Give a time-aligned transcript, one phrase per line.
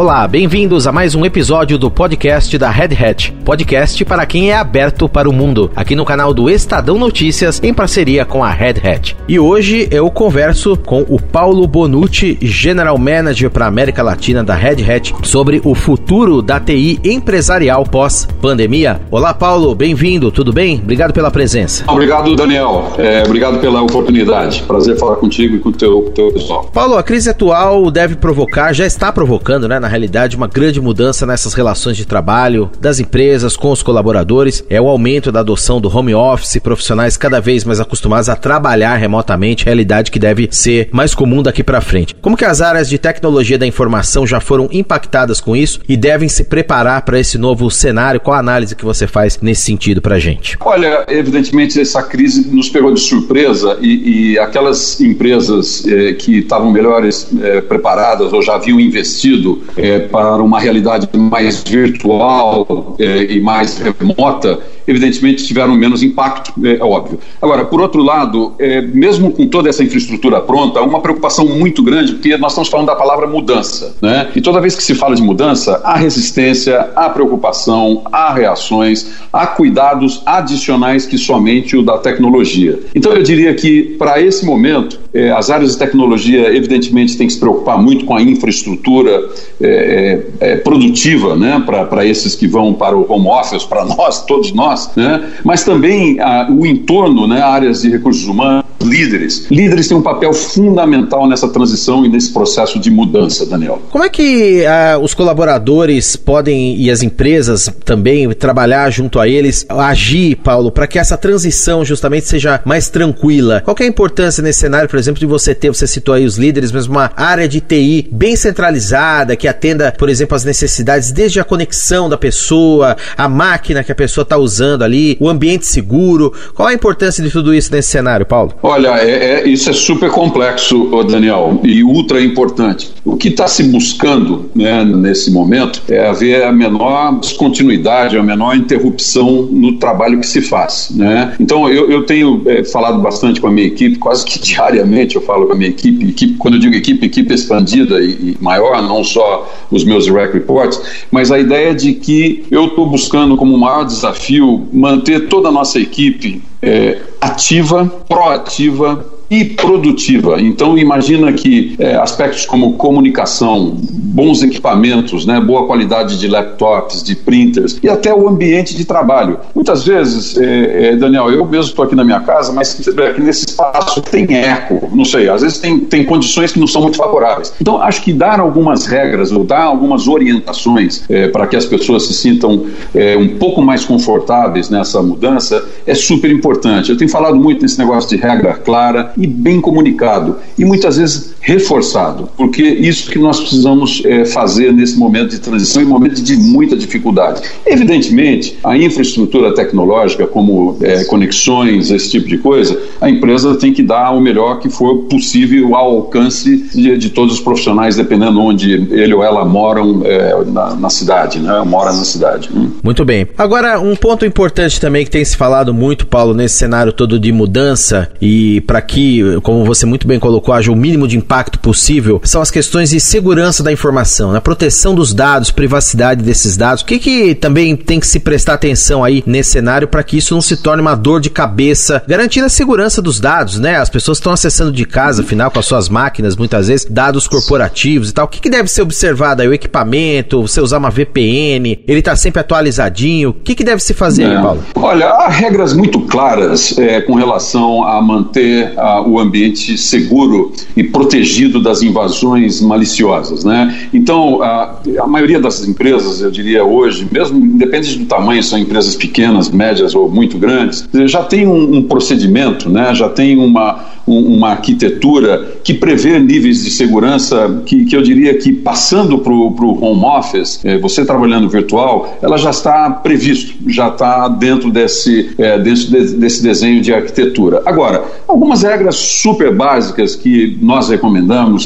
[0.00, 4.56] Olá, bem-vindos a mais um episódio do podcast da Red Hat, podcast para quem é
[4.56, 8.76] aberto para o mundo, aqui no canal do Estadão Notícias, em parceria com a Red
[8.82, 9.14] Hat.
[9.28, 14.54] E hoje eu converso com o Paulo Bonucci, General Manager para a América Latina da
[14.54, 19.02] Red Hat, sobre o futuro da TI empresarial pós-pandemia.
[19.10, 20.80] Olá, Paulo, bem-vindo, tudo bem?
[20.82, 21.84] Obrigado pela presença.
[21.86, 22.94] Obrigado, Daniel.
[22.96, 24.62] É, obrigado pela oportunidade.
[24.62, 26.70] Prazer falar contigo e com o teu, teu pessoal.
[26.72, 31.26] Paulo, a crise atual deve provocar, já está provocando, né, na realidade, uma grande mudança
[31.26, 34.64] nessas relações de trabalho das empresas com os colaboradores.
[34.70, 38.96] É o aumento da adoção do home office, profissionais cada vez mais acostumados a trabalhar
[38.96, 42.14] remotamente, realidade que deve ser mais comum daqui para frente.
[42.20, 46.28] Como que as áreas de tecnologia da informação já foram impactadas com isso e devem
[46.28, 48.20] se preparar para esse novo cenário?
[48.20, 50.56] Qual a análise que você faz nesse sentido para gente?
[50.60, 56.70] Olha, evidentemente essa crise nos pegou de surpresa e, e aquelas empresas eh, que estavam
[56.70, 63.40] melhores eh, preparadas ou já haviam investido é, para uma realidade mais virtual é, e
[63.40, 67.18] mais remota, evidentemente tiveram menos impacto, é, é óbvio.
[67.40, 72.12] Agora, por outro lado, é, mesmo com toda essa infraestrutura pronta, uma preocupação muito grande,
[72.12, 74.28] porque nós estamos falando da palavra mudança, né?
[74.34, 79.46] E toda vez que se fala de mudança, há resistência, há preocupação, há reações, há
[79.46, 82.78] cuidados adicionais que somente o da tecnologia.
[82.94, 87.32] Então, eu diria que, para esse momento, é, as áreas de tecnologia, evidentemente, têm que
[87.32, 89.28] se preocupar muito com a infraestrutura
[89.60, 91.62] é, é, é produtiva, né?
[91.64, 95.30] Para esses que vão para o home office, para nós, todos nós nós, né?
[95.44, 97.42] mas também a, o entorno, né?
[97.42, 99.46] áreas de recursos humanos, líderes.
[99.50, 103.82] Líderes têm um papel fundamental nessa transição e nesse processo de mudança, Daniel.
[103.90, 109.66] Como é que uh, os colaboradores podem e as empresas também trabalhar junto a eles,
[109.68, 113.60] agir, Paulo, para que essa transição justamente seja mais tranquila?
[113.60, 116.38] Qual é a importância nesse cenário, por exemplo, de você ter, você citou aí os
[116.38, 121.38] líderes, mas uma área de TI bem centralizada, que atenda, por exemplo, as necessidades desde
[121.38, 126.32] a conexão da pessoa, a máquina que a pessoa está usando ali, o ambiente seguro.
[126.54, 128.52] Qual a importância de tudo isso nesse cenário, Paulo?
[128.62, 132.92] Olha, é, é, isso é super complexo, Daniel, e ultra importante.
[133.04, 138.56] O que está se buscando né, nesse momento é haver a menor descontinuidade, a menor
[138.56, 140.90] interrupção no trabalho que se faz.
[140.94, 141.34] Né?
[141.40, 145.22] Então, eu, eu tenho é, falado bastante com a minha equipe, quase que diariamente eu
[145.22, 148.82] falo com a minha equipe, equipe quando eu digo equipe, equipe expandida e, e maior,
[148.82, 153.56] não só os meus direct reports, mas a ideia de que eu estou buscando como
[153.56, 160.40] maior desafio manter toda a nossa equipe é, ativa, proativa e produtiva.
[160.40, 167.14] Então, imagina que é, aspectos como comunicação, bons equipamentos, né, boa qualidade de laptops, de
[167.14, 169.38] printers e até o ambiente de trabalho.
[169.54, 173.46] Muitas vezes, é, é, Daniel, eu mesmo estou aqui na minha casa, mas aqui nesse
[173.46, 177.52] espaço tem eco, não sei, às vezes tem, tem condições que não são muito favoráveis.
[177.60, 182.06] Então, acho que dar algumas regras ou dar algumas orientações é, para que as pessoas
[182.06, 186.90] se sintam é, um pouco mais confortáveis nessa mudança é super importante.
[186.90, 190.38] Eu tenho falado muito nesse negócio de regra clara e bem comunicado.
[190.58, 195.82] E muitas vezes reforçado, porque isso que nós precisamos é, fazer nesse momento de transição
[195.82, 197.42] e momento de muita dificuldade.
[197.64, 203.82] Evidentemente, a infraestrutura tecnológica, como é, conexões, esse tipo de coisa, a empresa tem que
[203.82, 208.72] dar o melhor que for possível ao alcance de, de todos os profissionais, dependendo onde
[208.72, 211.62] ele ou ela moram é, na, na, cidade, né?
[211.64, 212.50] Mora na cidade.
[212.54, 212.70] Hum.
[212.82, 213.26] Muito bem.
[213.38, 217.32] Agora, um ponto importante também que tem se falado muito, Paulo, nesse cenário todo de
[217.32, 222.20] mudança e para que como você muito bem colocou, haja o mínimo de impacto possível,
[222.24, 224.40] são as questões de segurança da informação, na né?
[224.40, 226.82] proteção dos dados, privacidade desses dados.
[226.82, 230.34] O que, que também tem que se prestar atenção aí nesse cenário para que isso
[230.34, 233.76] não se torne uma dor de cabeça, garantindo a segurança dos dados, né?
[233.76, 238.10] As pessoas estão acessando de casa, afinal, com as suas máquinas, muitas vezes, dados corporativos
[238.10, 238.24] e tal.
[238.24, 239.46] O que, que deve ser observado aí?
[239.46, 243.30] O equipamento, você usar uma VPN, ele está sempre atualizadinho.
[243.30, 244.36] O que, que deve se fazer é.
[244.36, 244.64] aí, Paulo?
[244.74, 250.82] Olha, há regras muito claras é, com relação a manter a o ambiente seguro e
[250.82, 251.19] protegido
[251.60, 253.44] das invasões maliciosas.
[253.44, 253.88] Né?
[253.92, 258.94] Então, a, a maioria das empresas, eu diria hoje, mesmo independente do tamanho, são empresas
[258.94, 262.94] pequenas, médias ou muito grandes, já tem um, um procedimento, né?
[262.94, 268.34] já tem uma, um, uma arquitetura que prevê níveis de segurança que, que eu diria
[268.34, 273.88] que passando para o home office, eh, você trabalhando virtual, ela já está previsto, já
[273.88, 277.62] está dentro desse, eh, desse, desenho de arquitetura.
[277.64, 281.09] Agora, algumas regras super básicas que nós recomendamos,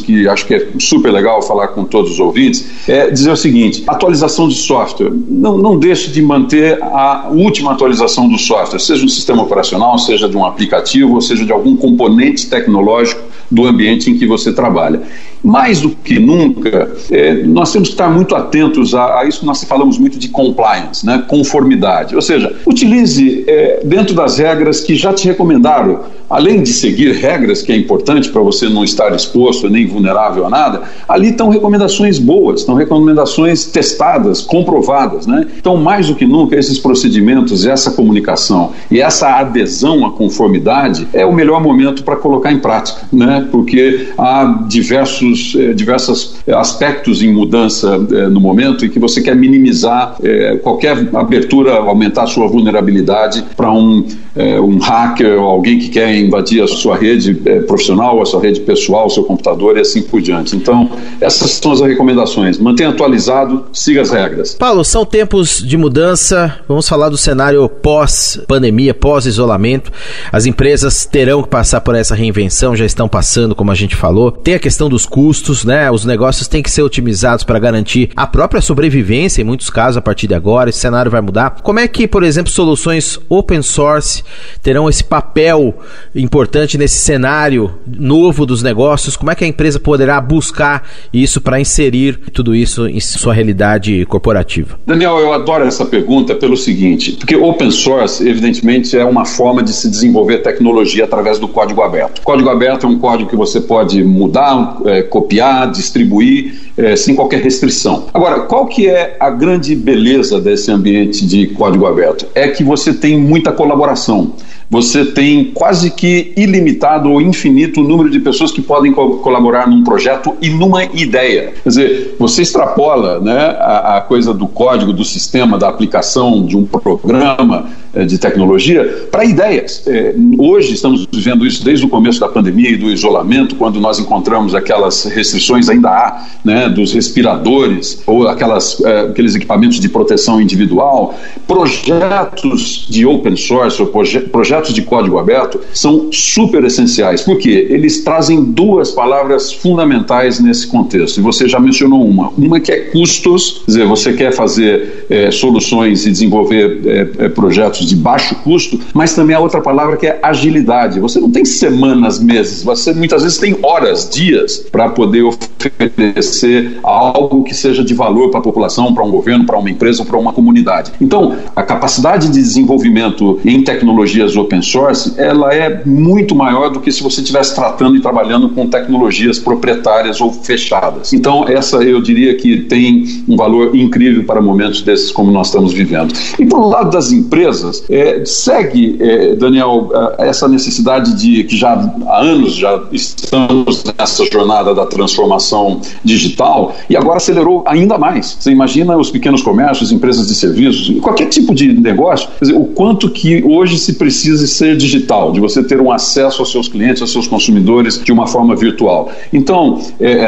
[0.05, 3.85] que acho que é super legal falar com todos os ouvintes, é dizer o seguinte:
[3.87, 5.13] atualização de software.
[5.29, 10.29] Não, não deixe de manter a última atualização do software, seja um sistema operacional, seja
[10.29, 15.03] de um aplicativo, ou seja de algum componente tecnológico do ambiente em que você trabalha.
[15.45, 19.63] Mais do que nunca, é, nós temos que estar muito atentos a, a, isso nós
[19.65, 21.23] falamos muito de compliance, né?
[21.29, 22.17] conformidade.
[22.17, 27.63] Ou seja, utilize é, dentro das regras que já te recomendaram, além de seguir regras,
[27.63, 32.19] que é importante para você não estar exposto nem vulnerável a nada, ali estão recomendações
[32.19, 35.27] boas, estão recomendações testadas, comprovadas.
[35.27, 35.47] Né?
[35.59, 41.25] Então, mais do que nunca, esses procedimentos, essa comunicação e essa adesão à conformidade é
[41.25, 43.47] o melhor momento para colocar em prática, né?
[43.51, 49.35] porque há diversos, eh, diversos aspectos em mudança eh, no momento e que você quer
[49.35, 55.89] minimizar eh, qualquer abertura, aumentar a sua vulnerabilidade para um, um hacker ou alguém que
[55.89, 57.35] quer invadir a sua rede
[57.67, 60.57] profissional, a sua rede pessoal, o seu computador e assim por diante.
[60.57, 60.91] Então,
[61.21, 62.59] essas são as recomendações.
[62.59, 64.55] Mantenha atualizado, siga as regras.
[64.55, 66.59] Paulo, são tempos de mudança.
[66.67, 69.93] Vamos falar do cenário pós-pandemia, pós-isolamento.
[70.33, 74.31] As empresas terão que passar por essa reinvenção, já estão passando, como a gente falou.
[74.31, 75.91] Tem a questão dos custos, né?
[75.91, 80.03] Os negócios têm que ser otimizados para garantir a própria sobrevivência, em muitos casos, a
[80.03, 80.69] partir de agora.
[80.69, 81.63] Esse cenário vai mudar.
[81.63, 84.23] Como é que, por exemplo, soluções open source
[84.63, 85.75] terão esse papel
[86.15, 89.17] importante nesse cenário novo dos negócios?
[89.17, 94.05] Como é que a empresa poderá buscar isso para inserir tudo isso em sua realidade
[94.05, 94.79] corporativa?
[94.87, 99.73] Daniel, eu adoro essa pergunta pelo seguinte, porque open source, evidentemente, é uma forma de
[99.73, 102.21] se desenvolver tecnologia através do código aberto.
[102.21, 107.41] código aberto é um código que você pode mudar, é, copiar, distribuir, é, sem qualquer
[107.41, 108.07] restrição.
[108.13, 112.27] Agora, qual que é a grande beleza desse ambiente de código aberto?
[112.35, 114.33] É que você tem muita colaboração
[114.71, 119.85] você tem quase que ilimitado ou infinito número de pessoas que podem co colaborar num
[119.85, 121.53] projeto e numa ideia.
[121.63, 126.57] Quer dizer, você extrapola né, a, a coisa do código, do sistema, da aplicação de
[126.57, 129.87] um programa é, de tecnologia para ideias.
[129.87, 133.99] É, hoje estamos vivendo isso desde o começo da pandemia e do isolamento, quando nós
[133.99, 140.41] encontramos aquelas restrições, ainda há, né, dos respiradores ou aquelas, é, aqueles equipamentos de proteção
[140.41, 141.15] individual.
[141.47, 148.03] Projetos de open source ou proje projetos de código aberto são super essenciais, porque eles
[148.03, 152.29] trazem duas palavras fundamentais nesse contexto, e você já mencionou uma.
[152.39, 156.81] Uma que é custos, quer dizer, você quer fazer é, soluções e desenvolver
[157.19, 161.01] é, projetos de baixo custo, mas também a outra palavra que é agilidade.
[161.01, 167.43] Você não tem semanas, meses, você muitas vezes tem horas, dias para poder oferecer algo
[167.43, 170.33] que seja de valor para a população, para um governo, para uma empresa, para uma
[170.33, 170.93] comunidade.
[171.01, 176.93] Então, a capacidade de desenvolvimento em tecnologias open source, ela é muito maior do que
[176.93, 181.13] se você estivesse tratando e trabalhando com tecnologias proprietárias ou fechadas.
[181.13, 185.73] Então, essa eu diria que tem um valor incrível para momentos desses como nós estamos
[185.73, 186.15] vivendo.
[186.39, 191.73] E por lado das empresas, é, segue, é, Daniel, essa necessidade de que já
[192.07, 198.37] há anos já estamos nessa jornada da transformação digital e agora acelerou ainda mais.
[198.39, 203.11] Você imagina os pequenos comércios, empresas de serviços, qualquer tipo de negócio, dizer, o quanto
[203.11, 207.13] que hoje se precisa ser digital, de você ter um acesso aos seus clientes, aos
[207.13, 209.11] seus consumidores de uma forma virtual.
[209.33, 210.27] Então, é,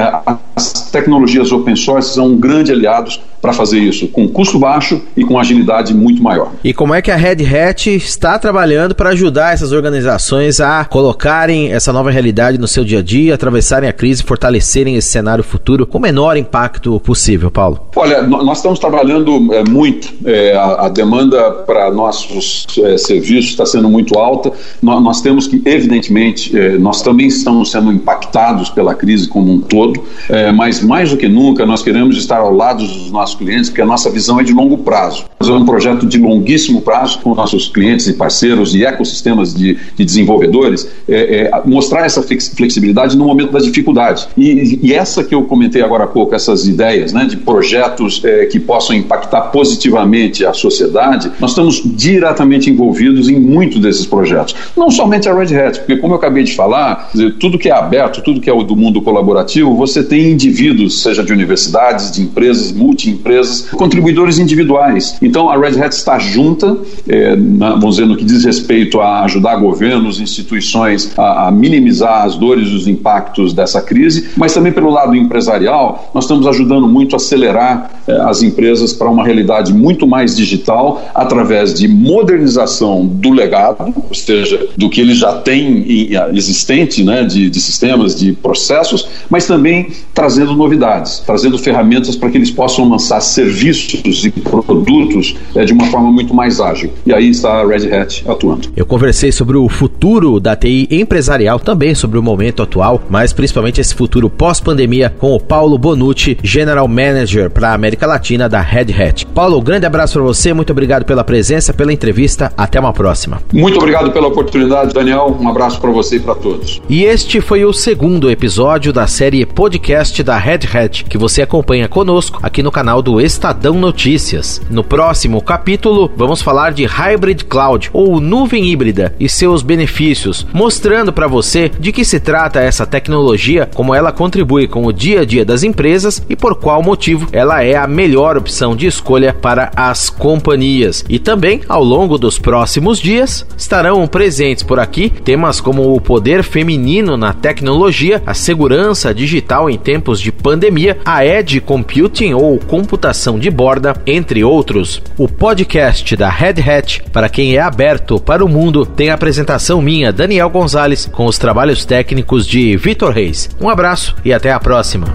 [0.55, 5.25] as tecnologias open source são um grande aliados para fazer isso, com custo baixo e
[5.25, 6.51] com agilidade muito maior.
[6.65, 11.73] E como é que a Red Hat está trabalhando para ajudar essas organizações a colocarem
[11.73, 15.87] essa nova realidade no seu dia a dia, atravessarem a crise, fortalecerem esse cenário futuro
[15.87, 17.89] com o menor impacto possível, Paulo?
[17.95, 20.13] Olha, nós estamos trabalhando é, muito.
[20.25, 24.53] É, a, a, demanda para nossos é, serviços está sendo muito alta.
[24.83, 29.61] Nós, nós temos que, evidentemente, é, nós também estamos sendo impactados pela crise como um
[29.61, 33.71] todo, é, mas mais do que nunca nós queremos estar ao lado dos nossos clientes,
[33.71, 35.25] porque a nossa visão é de longo prazo.
[35.47, 40.05] Fazer um projeto de longuíssimo prazo com nossos clientes e parceiros e ecossistemas de, de
[40.05, 44.27] desenvolvedores, é, é, mostrar essa flexibilidade no momento da dificuldade.
[44.37, 48.47] E, e, essa que eu comentei agora há pouco, essas ideias né, de projetos é,
[48.47, 54.57] que possam impactar positivamente a sociedade, nós estamos diretamente envolvidos em muitos desses projetos.
[54.77, 58.21] Não somente a Red Hat, porque como eu acabei de falar, tudo que é aberto,
[58.21, 63.69] tudo que é do mundo colaborativo, você tem indivíduos, seja de universidades, de empresas, multi-empresas,
[63.71, 65.17] contribuidores individuais.
[65.23, 66.77] Então a Red Hat está junta,
[67.09, 72.25] é, na, vamos dizer, no que diz respeito a ajudar governos, instituições a, a minimizar
[72.25, 76.89] as dores e os impactos dessa crise, mas também pelo lado empresarial, nós estamos ajudando
[76.89, 83.07] muito a acelerar é, as empresas para uma realidade muito mais digital através de modernização
[83.07, 85.87] do legado, ou seja, do que eles já têm
[86.33, 92.39] existente, né, de, de sistemas, de processos, mas também trazendo novidades, trazendo ferramentas para que
[92.39, 96.93] eles possam lançar serviços e produtos dispositivos é, de uma forma muito mais ágil.
[97.05, 98.69] E aí está a Red Hat atuando.
[98.77, 103.81] Eu conversei sobre o futuro da TI empresarial, também sobre o momento atual, mas principalmente
[103.81, 108.93] esse futuro pós-pandemia com o Paulo Bonucci, General Manager para a América Latina da Red
[108.93, 109.27] Hat.
[109.27, 113.41] Paulo, grande abraço para você, muito obrigado pela presença, pela entrevista, até uma próxima.
[113.53, 115.37] Muito obrigado pela oportunidade, Daniel.
[115.41, 116.81] Um abraço para você e para todos.
[116.89, 121.89] E este foi o segundo episódio da série podcast da Red Hat, que você acompanha
[121.89, 124.61] conosco aqui no canal do Estadão Notícias.
[124.71, 131.13] No próximo capítulo, vamos falar de Hybrid Cloud ou nuvem híbrida e seus benefícios, mostrando
[131.13, 135.25] para você de que se trata essa tecnologia, como ela contribui com o dia a
[135.25, 139.71] dia das empresas e por qual motivo ela é a melhor opção de escolha para
[139.75, 141.05] as companhias.
[141.09, 146.43] E também, ao longo dos próximos dias, estarão presentes por aqui temas como o poder
[146.43, 153.39] feminino na tecnologia, a segurança digital em tempos de pandemia, a edge computing ou computação
[153.39, 154.96] de borda, entre outros.
[155.17, 159.81] O podcast da Red Hat, para quem é aberto para o mundo, tem a apresentação
[159.81, 163.49] minha, Daniel Gonzalez, com os trabalhos técnicos de Vitor Reis.
[163.61, 165.07] Um abraço e até a próxima.